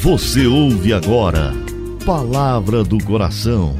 Você 0.00 0.46
ouve 0.46 0.92
agora 0.92 1.52
Palavra 2.06 2.84
do 2.84 3.02
Coração. 3.04 3.76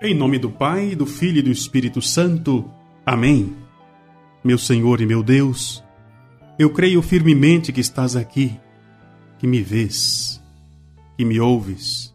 Em 0.00 0.14
nome 0.14 0.38
do 0.38 0.48
Pai, 0.48 0.94
do 0.94 1.04
Filho 1.04 1.40
e 1.40 1.42
do 1.42 1.50
Espírito 1.50 2.00
Santo. 2.00 2.70
Amém. 3.04 3.56
Meu 4.44 4.56
Senhor 4.56 5.00
e 5.00 5.06
meu 5.06 5.20
Deus, 5.20 5.82
eu 6.56 6.70
creio 6.70 7.02
firmemente 7.02 7.72
que 7.72 7.80
estás 7.80 8.14
aqui, 8.14 8.56
que 9.36 9.48
me 9.48 9.60
vês, 9.60 10.40
que 11.18 11.24
me 11.24 11.40
ouves. 11.40 12.14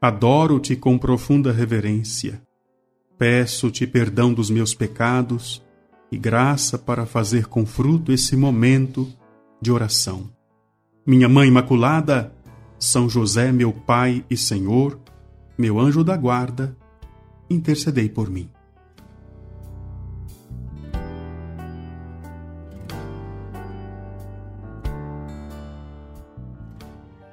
Adoro-te 0.00 0.74
com 0.74 0.96
profunda 0.96 1.52
reverência. 1.52 2.47
Peço-te 3.18 3.84
perdão 3.84 4.32
dos 4.32 4.48
meus 4.48 4.72
pecados 4.72 5.60
e 6.10 6.16
graça 6.16 6.78
para 6.78 7.04
fazer 7.04 7.46
com 7.46 7.66
fruto 7.66 8.12
esse 8.12 8.36
momento 8.36 9.12
de 9.60 9.72
oração. 9.72 10.30
Minha 11.04 11.28
Mãe 11.28 11.48
Imaculada, 11.48 12.32
São 12.78 13.08
José, 13.08 13.50
meu 13.50 13.72
Pai 13.72 14.24
e 14.30 14.36
Senhor, 14.36 15.00
meu 15.58 15.80
anjo 15.80 16.04
da 16.04 16.16
guarda, 16.16 16.76
intercedei 17.50 18.08
por 18.08 18.30
mim. 18.30 18.48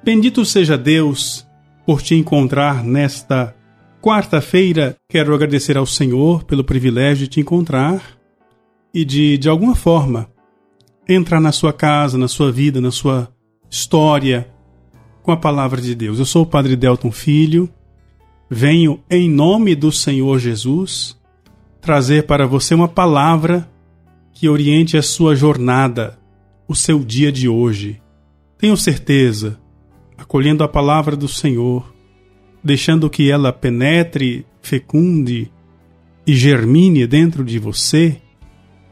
Bendito 0.02 0.44
seja 0.44 0.78
Deus 0.78 1.46
por 1.84 2.00
te 2.00 2.14
encontrar 2.14 2.84
nesta 2.84 3.55
quarta-feira. 4.06 4.96
Quero 5.08 5.34
agradecer 5.34 5.76
ao 5.76 5.84
Senhor 5.84 6.44
pelo 6.44 6.62
privilégio 6.62 7.24
de 7.24 7.28
te 7.28 7.40
encontrar 7.40 8.00
e 8.94 9.04
de, 9.04 9.36
de 9.36 9.48
alguma 9.48 9.74
forma, 9.74 10.30
entrar 11.08 11.40
na 11.40 11.50
sua 11.50 11.72
casa, 11.72 12.16
na 12.16 12.28
sua 12.28 12.52
vida, 12.52 12.80
na 12.80 12.92
sua 12.92 13.28
história 13.68 14.48
com 15.24 15.32
a 15.32 15.36
palavra 15.36 15.80
de 15.80 15.92
Deus. 15.92 16.20
Eu 16.20 16.24
sou 16.24 16.44
o 16.44 16.46
Padre 16.46 16.76
Delton 16.76 17.10
Filho, 17.10 17.68
venho 18.48 19.02
em 19.10 19.28
nome 19.28 19.74
do 19.74 19.90
Senhor 19.90 20.38
Jesus 20.38 21.20
trazer 21.80 22.26
para 22.26 22.46
você 22.46 22.76
uma 22.76 22.86
palavra 22.86 23.68
que 24.32 24.48
oriente 24.48 24.96
a 24.96 25.02
sua 25.02 25.34
jornada, 25.34 26.16
o 26.68 26.76
seu 26.76 27.00
dia 27.00 27.32
de 27.32 27.48
hoje. 27.48 28.00
Tenho 28.56 28.76
certeza, 28.76 29.58
acolhendo 30.16 30.62
a 30.62 30.68
palavra 30.68 31.16
do 31.16 31.26
Senhor, 31.26 31.95
deixando 32.66 33.08
que 33.08 33.30
ela 33.30 33.52
penetre, 33.52 34.44
fecunde 34.60 35.50
e 36.26 36.34
germine 36.34 37.06
dentro 37.06 37.44
de 37.44 37.60
você, 37.60 38.20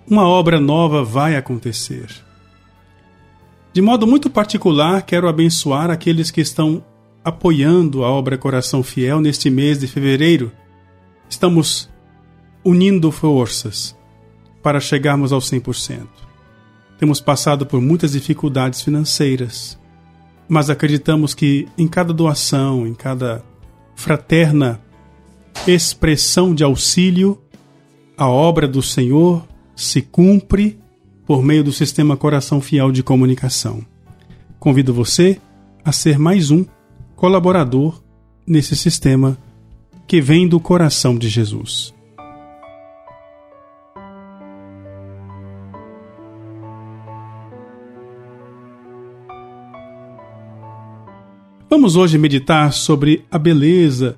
uma 0.09 0.27
obra 0.29 0.61
nova 0.61 1.03
vai 1.03 1.35
acontecer. 1.35 2.07
De 3.73 3.83
modo 3.83 4.07
muito 4.07 4.31
particular, 4.31 5.03
quero 5.03 5.29
abençoar 5.29 5.91
aqueles 5.91 6.31
que 6.31 6.41
estão 6.41 6.85
apoiando 7.25 8.05
a 8.05 8.11
obra 8.11 8.39
Coração 8.39 8.83
Fiel 8.85 9.21
neste 9.21 9.51
mês 9.51 9.81
de 9.81 9.89
fevereiro. 9.89 10.53
Estamos 11.29 11.91
unindo 12.65 13.11
forças 13.11 13.97
para 14.63 14.79
chegarmos 14.79 15.33
ao 15.33 15.41
100%. 15.41 16.07
Temos 16.97 17.21
passado 17.21 17.67
por 17.67 17.81
muitas 17.81 18.13
dificuldades 18.13 18.83
financeiras, 18.83 19.77
mas 20.49 20.71
acreditamos 20.71 21.35
que 21.35 21.67
em 21.77 21.89
cada 21.89 22.13
doação, 22.13 22.87
em 22.87 22.95
cada 22.95 23.43
fraterna 23.95 24.81
expressão 25.67 26.55
de 26.55 26.63
auxílio, 26.63 27.41
a 28.17 28.29
obra 28.29 28.69
do 28.69 28.83
Senhor 28.83 29.47
se 29.75 30.03
cumpre 30.03 30.79
por 31.27 31.43
meio 31.43 31.65
do 31.65 31.73
sistema 31.73 32.17
Coração 32.17 32.61
Fiel 32.61 32.93
de 32.93 33.03
Comunicação. 33.03 33.85
Convido 34.59 34.93
você 34.93 35.41
a 35.85 35.93
ser 35.93 36.19
mais 36.19 36.51
um 36.51 36.65
colaborador 37.17 38.03
nesse 38.47 38.77
sistema 38.77 39.39
que 40.07 40.21
vem 40.21 40.47
do 40.47 40.61
coração 40.61 41.17
de 41.17 41.29
Jesus. 41.29 41.94
Vamos 51.77 51.97
hoje 51.97 52.17
meditar 52.17 52.73
sobre 52.73 53.25
a 53.29 53.37
beleza 53.37 54.17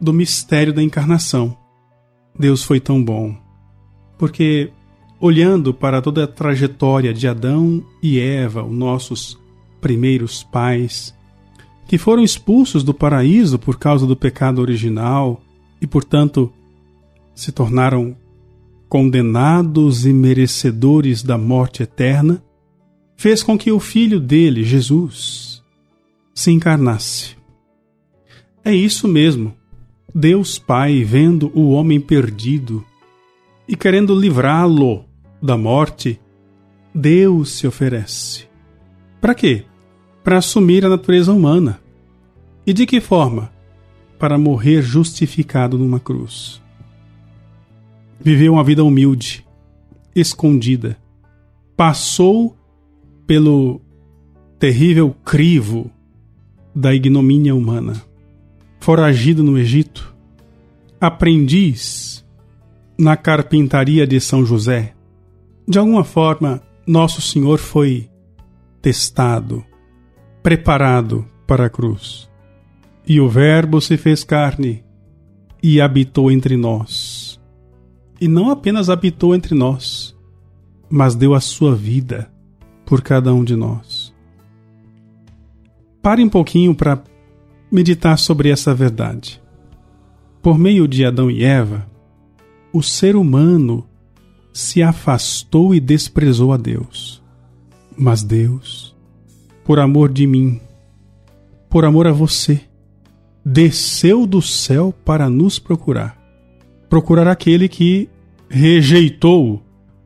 do 0.00 0.14
mistério 0.14 0.72
da 0.72 0.82
encarnação. 0.82 1.54
Deus 2.36 2.64
foi 2.64 2.80
tão 2.80 3.04
bom, 3.04 3.36
porque 4.16 4.70
olhando 5.20 5.74
para 5.74 6.00
toda 6.00 6.24
a 6.24 6.26
trajetória 6.26 7.12
de 7.12 7.28
Adão 7.28 7.84
e 8.02 8.18
Eva, 8.18 8.64
os 8.64 8.72
nossos 8.72 9.38
primeiros 9.78 10.42
pais, 10.42 11.14
que 11.86 11.98
foram 11.98 12.22
expulsos 12.22 12.82
do 12.82 12.94
paraíso 12.94 13.58
por 13.58 13.78
causa 13.78 14.06
do 14.06 14.16
pecado 14.16 14.58
original 14.62 15.38
e, 15.82 15.86
portanto, 15.86 16.50
se 17.34 17.52
tornaram 17.52 18.16
condenados 18.88 20.06
e 20.06 20.14
merecedores 20.14 21.22
da 21.22 21.36
morte 21.36 21.82
eterna, 21.82 22.42
fez 23.18 23.42
com 23.42 23.58
que 23.58 23.70
o 23.70 23.78
filho 23.78 24.18
dele, 24.18 24.64
Jesus, 24.64 25.49
se 26.40 26.50
encarnasse. 26.50 27.36
É 28.64 28.74
isso 28.74 29.06
mesmo. 29.06 29.54
Deus 30.14 30.58
Pai, 30.58 31.04
vendo 31.04 31.52
o 31.54 31.70
homem 31.72 32.00
perdido 32.00 32.82
e 33.68 33.76
querendo 33.76 34.18
livrá-lo 34.18 35.04
da 35.42 35.56
morte, 35.58 36.18
Deus 36.94 37.52
se 37.52 37.66
oferece. 37.66 38.48
Para 39.20 39.34
quê? 39.34 39.66
Para 40.24 40.38
assumir 40.38 40.84
a 40.84 40.88
natureza 40.88 41.30
humana. 41.30 41.78
E 42.66 42.72
de 42.72 42.86
que 42.86 43.02
forma? 43.02 43.52
Para 44.18 44.38
morrer 44.38 44.80
justificado 44.80 45.76
numa 45.76 46.00
cruz. 46.00 46.60
Viveu 48.18 48.54
uma 48.54 48.64
vida 48.64 48.82
humilde, 48.82 49.46
escondida. 50.16 50.96
Passou 51.76 52.56
pelo 53.26 53.80
terrível 54.58 55.14
crivo 55.22 55.90
da 56.74 56.94
ignomínia 56.94 57.54
humana. 57.54 58.02
Foragido 58.80 59.42
no 59.42 59.58
Egito, 59.58 60.14
aprendiz 61.00 62.24
na 62.98 63.16
carpintaria 63.16 64.06
de 64.06 64.20
São 64.20 64.44
José. 64.44 64.94
De 65.66 65.78
alguma 65.78 66.04
forma, 66.04 66.62
Nosso 66.86 67.20
Senhor 67.20 67.58
foi 67.58 68.08
testado, 68.82 69.64
preparado 70.42 71.26
para 71.46 71.66
a 71.66 71.70
cruz. 71.70 72.28
E 73.06 73.20
o 73.20 73.28
Verbo 73.28 73.80
se 73.80 73.96
fez 73.96 74.22
carne 74.24 74.84
e 75.62 75.80
habitou 75.80 76.30
entre 76.30 76.56
nós. 76.56 77.40
E 78.20 78.28
não 78.28 78.50
apenas 78.50 78.90
habitou 78.90 79.34
entre 79.34 79.54
nós, 79.54 80.16
mas 80.88 81.14
deu 81.14 81.34
a 81.34 81.40
sua 81.40 81.74
vida 81.74 82.30
por 82.84 83.02
cada 83.02 83.32
um 83.32 83.44
de 83.44 83.56
nós. 83.56 83.89
Pare 86.02 86.24
um 86.24 86.28
pouquinho 86.28 86.74
para 86.74 87.02
meditar 87.70 88.18
sobre 88.18 88.48
essa 88.48 88.74
verdade. 88.74 89.40
Por 90.42 90.58
meio 90.58 90.88
de 90.88 91.04
Adão 91.04 91.30
e 91.30 91.44
Eva, 91.44 91.86
o 92.72 92.82
ser 92.82 93.16
humano 93.16 93.86
se 94.52 94.82
afastou 94.82 95.74
e 95.74 95.80
desprezou 95.80 96.52
a 96.52 96.56
Deus. 96.56 97.22
Mas 97.96 98.22
Deus, 98.22 98.96
por 99.64 99.78
amor 99.78 100.10
de 100.10 100.26
mim, 100.26 100.60
por 101.68 101.84
amor 101.84 102.06
a 102.06 102.12
você, 102.12 102.62
desceu 103.44 104.26
do 104.26 104.40
céu 104.40 104.94
para 105.04 105.28
nos 105.28 105.58
procurar. 105.58 106.18
Procurar 106.88 107.28
aquele 107.28 107.68
que 107.68 108.08
rejeitou 108.48 109.62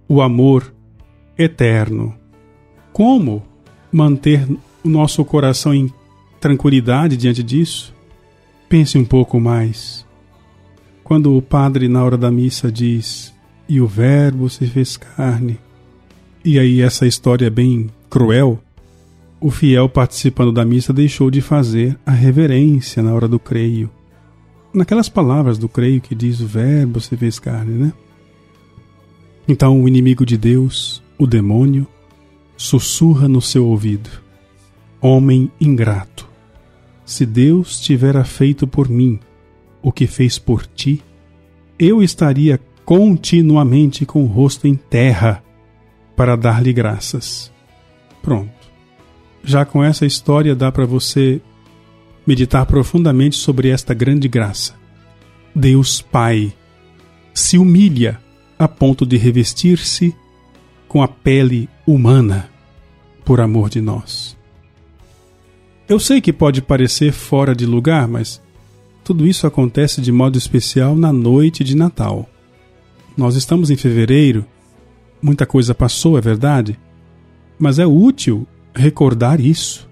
o 0.09 0.21
amor 0.21 0.75
eterno. 1.39 2.15
Como 2.93 3.43
manter 3.93 4.47
o 4.85 4.89
nosso 4.89 5.25
coração 5.25 5.75
em 5.75 5.91
tranquilidade 6.39 7.17
diante 7.17 7.43
disso? 7.43 7.95
Pense 8.69 8.99
um 8.99 9.05
pouco 9.05 9.41
mais. 9.41 10.05
Quando 11.03 11.37
o 11.37 11.43
padre, 11.43 11.89
na 11.89 12.05
hora 12.05 12.19
da 12.19 12.31
missa, 12.31 12.71
diz: 12.71 13.33
E 13.69 13.81
o 13.81 13.87
Verbo 13.87 14.49
se 14.51 14.67
fez 14.67 14.97
carne, 14.97 15.59
e 16.45 16.59
aí 16.59 16.83
essa 16.83 17.07
história 17.07 17.47
é 17.47 17.51
bem 17.51 17.89
cruel, 18.11 18.61
o 19.41 19.51
fiel 19.51 19.89
participando 19.89 20.53
da 20.53 20.65
missa 20.65 20.93
deixou 20.93 21.31
de 21.31 21.41
fazer 21.41 21.99
a 22.05 22.11
reverência 22.11 23.03
na 23.03 23.13
hora 23.13 23.27
do 23.27 23.39
creio. 23.39 23.91
Naquelas 24.73 25.09
palavras 25.09 25.57
do 25.57 25.69
creio 25.69 26.01
que 26.01 26.15
diz: 26.15 26.41
O 26.41 26.47
Verbo 26.47 27.01
se 27.01 27.17
fez 27.17 27.39
carne, 27.39 27.73
né? 27.73 27.93
Então 29.47 29.83
o 29.83 29.89
inimigo 29.89 30.25
de 30.27 30.37
Deus, 30.37 31.03
o 31.19 31.27
demônio, 31.27 31.87
sussurra 32.57 33.29
no 33.29 33.43
seu 33.43 33.67
ouvido 33.67 34.24
Homem 35.07 35.53
ingrato, 35.61 36.27
se 37.05 37.27
Deus 37.27 37.79
tivera 37.79 38.25
feito 38.25 38.67
por 38.67 38.89
mim 38.89 39.21
o 39.83 39.93
que 39.93 40.07
fez 40.07 40.39
por 40.39 40.65
ti, 40.65 41.03
eu 41.79 42.03
estaria 42.03 42.59
continuamente 42.87 44.07
com 44.07 44.25
o 44.25 44.27
rosto 44.27 44.67
em 44.67 44.75
terra 44.75 45.45
para 46.17 46.37
dar-lhe 46.37 46.73
graças. 46.73 47.53
Pronto. 48.23 48.51
Já 49.43 49.67
com 49.67 49.85
essa 49.85 50.07
história 50.07 50.57
dá 50.57 50.73
para 50.73 50.87
você 50.87 51.39
meditar 52.27 52.65
profundamente 52.65 53.37
sobre 53.37 53.69
esta 53.69 53.93
grande 53.93 54.27
graça. 54.27 54.75
Deus 55.55 56.01
Pai 56.01 56.51
se 57.35 57.59
humilha 57.59 58.19
a 58.59 58.67
ponto 58.67 59.05
de 59.05 59.19
revestir-se 59.19 60.17
com 60.89 61.03
a 61.03 61.09
pele 61.09 61.69
humana 61.87 62.49
por 63.23 63.39
amor 63.39 63.69
de 63.69 63.83
nós. 63.83 64.35
Eu 65.87 66.01
sei 66.01 66.19
que 66.19 66.33
pode 66.33 66.63
parecer 66.63 67.13
fora 67.13 67.55
de 67.55 67.67
lugar, 67.67 68.09
mas 68.09 68.41
tudo 69.05 69.27
isso 69.27 69.47
acontece 69.47 70.01
de 70.01 70.11
modo 70.11 70.39
especial 70.39 70.97
na 70.97 71.13
noite 71.13 71.63
de 71.63 71.77
Natal. 71.77 72.27
Nós 73.15 73.37
estamos 73.37 73.71
em 73.71 73.77
fevereiro, 73.77 74.47
muita 75.21 75.45
coisa 75.45 75.75
passou, 75.75 76.17
é 76.17 76.23
verdade, 76.23 76.79
mas 77.59 77.79
é 77.79 77.87
útil 77.87 78.47
recordar 78.75 79.41
isso. 79.41 79.87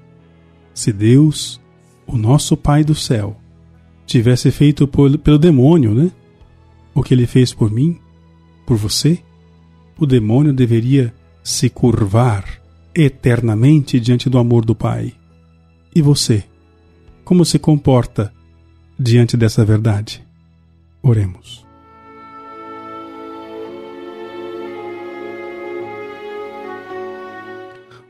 Se 0.72 0.90
Deus, 0.90 1.60
o 2.06 2.16
nosso 2.16 2.56
Pai 2.56 2.82
do 2.82 2.94
céu, 2.94 3.36
tivesse 4.06 4.50
feito 4.50 4.88
por, 4.88 5.18
pelo 5.18 5.38
demônio, 5.38 5.94
né? 5.94 6.10
O 6.94 7.02
que 7.02 7.12
ele 7.12 7.26
fez 7.26 7.52
por 7.52 7.70
mim, 7.70 7.98
por 8.66 8.78
você, 8.78 9.18
o 9.98 10.06
demônio 10.06 10.54
deveria 10.54 11.14
se 11.44 11.68
curvar 11.68 12.44
eternamente 12.94 14.00
diante 14.00 14.30
do 14.30 14.38
amor 14.38 14.64
do 14.64 14.74
Pai. 14.74 15.12
E 15.94 16.00
você? 16.00 16.42
Como 17.22 17.44
se 17.44 17.58
comporta 17.58 18.32
diante 18.98 19.36
dessa 19.36 19.64
verdade? 19.64 20.26
Oremos. 21.02 21.66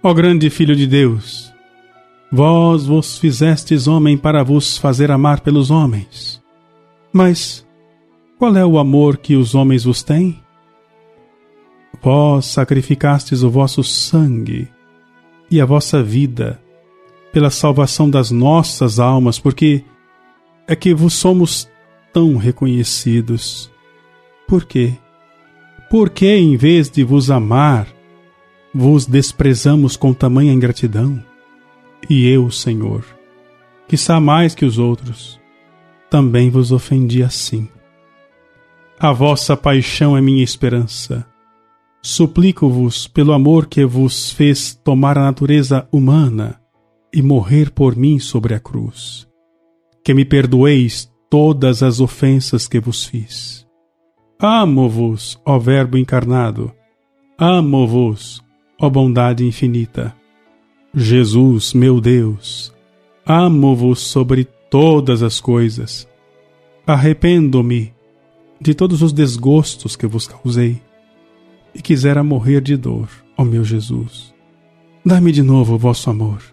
Ó 0.00 0.14
grande 0.14 0.48
Filho 0.48 0.76
de 0.76 0.86
Deus, 0.86 1.52
vós 2.30 2.86
vos 2.86 3.18
fizestes 3.18 3.88
homem 3.88 4.16
para 4.16 4.44
vos 4.44 4.78
fazer 4.78 5.10
amar 5.10 5.40
pelos 5.40 5.70
homens. 5.70 6.40
Mas 7.12 7.66
qual 8.38 8.56
é 8.56 8.64
o 8.64 8.78
amor 8.78 9.16
que 9.16 9.34
os 9.34 9.56
homens 9.56 9.84
vos 9.84 10.04
têm? 10.04 10.40
Vós 12.00 12.46
sacrificastes 12.46 13.42
o 13.42 13.50
vosso 13.50 13.82
sangue 13.82 14.68
e 15.50 15.60
a 15.60 15.64
vossa 15.64 16.02
vida 16.02 16.61
pela 17.32 17.50
salvação 17.50 18.08
das 18.08 18.30
nossas 18.30 18.98
almas, 18.98 19.38
porque 19.38 19.82
é 20.66 20.76
que 20.76 20.94
vos 20.94 21.14
somos 21.14 21.68
tão 22.12 22.36
reconhecidos. 22.36 23.70
Por 24.46 24.64
quê? 24.64 24.92
Porque 25.90 26.26
em 26.26 26.56
vez 26.56 26.90
de 26.90 27.02
vos 27.02 27.30
amar, 27.30 27.86
vos 28.74 29.06
desprezamos 29.06 29.96
com 29.96 30.12
tamanha 30.12 30.52
ingratidão? 30.52 31.22
E 32.08 32.28
eu, 32.28 32.50
Senhor, 32.50 33.04
que 33.88 33.96
sa 33.96 34.20
mais 34.20 34.54
que 34.54 34.64
os 34.64 34.78
outros, 34.78 35.40
também 36.10 36.50
vos 36.50 36.72
ofendi 36.72 37.22
assim. 37.22 37.68
A 38.98 39.12
vossa 39.12 39.56
paixão 39.56 40.16
é 40.16 40.20
minha 40.20 40.44
esperança 40.44 41.26
Suplico-vos, 42.04 43.06
pelo 43.06 43.32
amor 43.32 43.66
que 43.66 43.86
vos 43.86 44.32
fez 44.32 44.74
tomar 44.74 45.16
a 45.16 45.22
natureza 45.22 45.86
humana 45.92 46.60
e 47.12 47.20
morrer 47.22 47.70
por 47.70 47.96
mim 47.96 48.18
sobre 48.18 48.54
a 48.54 48.60
cruz, 48.60 49.28
que 50.04 50.14
me 50.14 50.24
perdoeis 50.24 51.12
todas 51.28 51.82
as 51.82 52.00
ofensas 52.00 52.66
que 52.66 52.80
vos 52.80 53.04
fiz. 53.04 53.66
Amo-vos, 54.38 55.40
ó 55.44 55.58
Verbo 55.58 55.96
encarnado, 55.96 56.72
amo-vos, 57.38 58.42
ó 58.80 58.90
bondade 58.90 59.44
infinita. 59.46 60.14
Jesus, 60.94 61.72
meu 61.72 62.00
Deus, 62.00 62.72
amo-vos 63.24 64.00
sobre 64.00 64.44
todas 64.68 65.22
as 65.22 65.40
coisas. 65.40 66.08
Arrependo-me 66.86 67.94
de 68.60 68.74
todos 68.74 69.02
os 69.02 69.12
desgostos 69.12 69.96
que 69.96 70.06
vos 70.06 70.26
causei 70.26 70.82
e 71.74 71.80
quisera 71.80 72.22
morrer 72.22 72.60
de 72.60 72.76
dor, 72.76 73.08
ó 73.36 73.44
meu 73.44 73.64
Jesus. 73.64 74.34
Dai-me 75.04 75.32
de 75.32 75.42
novo 75.42 75.74
o 75.74 75.78
vosso 75.78 76.10
amor. 76.10 76.51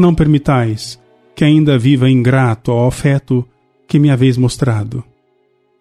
Não 0.00 0.14
permitais 0.14 0.98
que 1.36 1.44
ainda 1.44 1.78
viva 1.78 2.08
ingrato 2.08 2.72
ao 2.72 2.88
afeto 2.88 3.46
que 3.86 3.98
me 3.98 4.10
haveis 4.10 4.38
mostrado. 4.38 5.04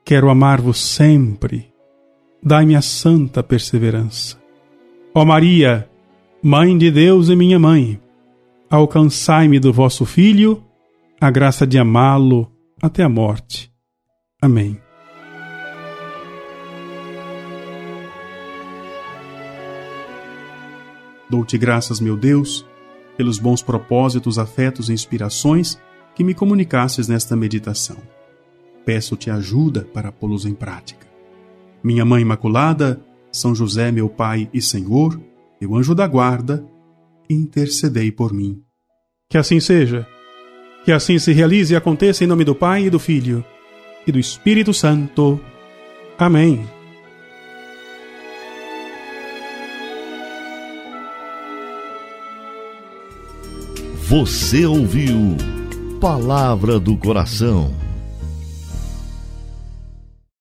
Quero 0.04 0.30
amar-vos 0.30 0.78
sempre. 0.78 1.70
Dai-me 2.44 2.76
a 2.76 2.82
santa 2.82 3.42
perseverança. 3.42 4.38
Ó 5.16 5.24
Maria, 5.24 5.90
Mãe 6.44 6.78
de 6.78 6.92
Deus 6.92 7.30
e 7.30 7.36
minha 7.36 7.58
mãe, 7.58 7.98
alcançai-me 8.70 9.58
do 9.58 9.72
vosso 9.72 10.06
Filho 10.06 10.62
a 11.20 11.32
graça 11.32 11.66
de 11.66 11.78
amá-lo 11.78 12.52
até 12.82 13.04
a 13.04 13.10
morte. 13.10 13.72
Amém. 14.42 14.78
Dou-te 21.30 21.58
graças, 21.58 22.02
meu 22.02 22.18
Deus, 22.18 22.66
pelos 23.20 23.38
bons 23.38 23.62
propósitos, 23.62 24.40
afetos 24.40 24.88
e 24.88 24.94
inspirações 24.94 25.78
que 26.16 26.24
me 26.24 26.34
comunicasses 26.34 27.10
nesta 27.10 27.36
meditação. 27.36 27.98
Peço-te 28.86 29.30
ajuda 29.30 29.82
para 29.94 30.10
pô-los 30.10 30.46
em 30.46 30.54
prática. 30.54 31.06
Minha 31.84 32.06
Mãe 32.06 32.22
Imaculada, 32.22 33.02
São 33.30 33.54
José, 33.54 33.92
meu 33.92 34.08
Pai 34.08 34.50
e 34.54 34.62
Senhor, 34.62 35.20
meu 35.60 35.76
anjo 35.76 35.94
da 35.94 36.08
guarda, 36.08 36.66
intercedei 37.30 38.10
por 38.10 38.32
mim. 38.32 38.64
Que 39.30 39.38
assim 39.38 39.60
seja. 39.60 40.08
Que 40.86 40.94
assim 40.94 41.20
se 41.20 41.34
realize 41.34 41.74
e 41.74 41.76
aconteça 41.76 42.24
em 42.24 42.28
nome 42.28 42.46
do 42.46 42.56
Pai 42.56 42.86
e 42.86 42.90
do 42.90 43.00
Filho 43.00 43.44
e 44.08 44.14
do 44.14 44.18
Espírito 44.18 44.74
Santo. 44.74 45.38
Amém. 46.18 46.79
Você 54.10 54.66
ouviu 54.66 55.38
Palavra 56.02 56.80
do 56.80 56.98
Coração 56.98 57.72